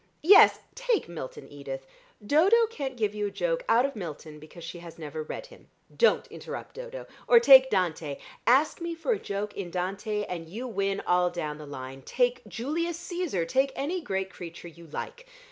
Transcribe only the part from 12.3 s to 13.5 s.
Julius Cæsar: